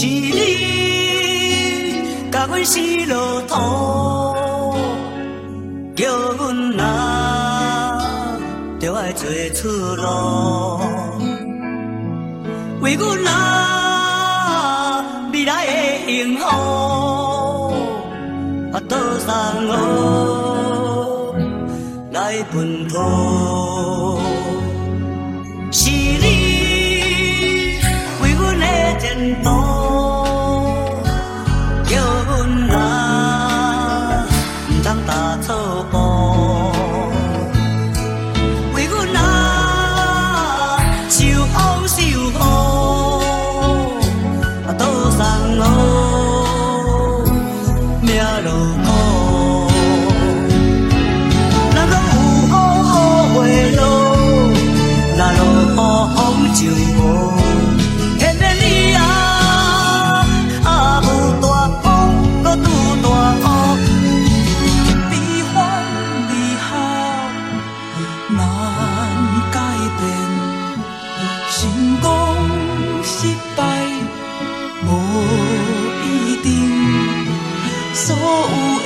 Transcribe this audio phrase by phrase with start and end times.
[0.00, 0.30] 是你
[2.30, 3.56] 甲阮下落土，
[5.96, 6.06] 叫
[6.38, 7.98] 阮阿
[8.78, 10.78] 着爱做出路，
[12.80, 15.72] 为阮阿未来的
[16.06, 16.44] 幸福，
[18.72, 18.96] 啊，多
[19.26, 21.34] 山河
[22.12, 24.07] 来奔波。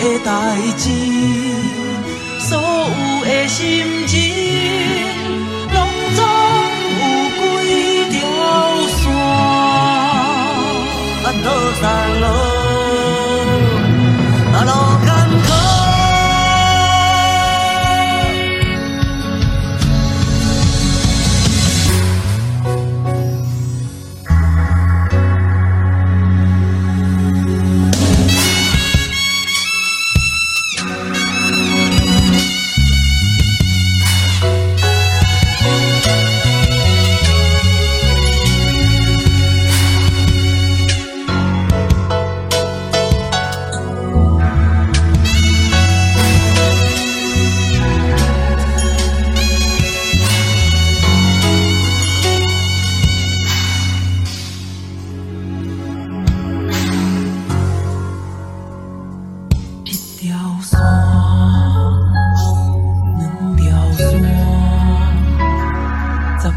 [0.02, 0.90] 的代志
[2.40, 4.18] 所有的心情
[5.72, 6.20] 拢总
[6.98, 7.02] 有
[7.38, 8.18] 几条
[12.18, 12.51] 线。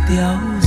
[0.07, 0.64] 凋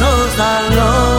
[0.00, 1.17] nos da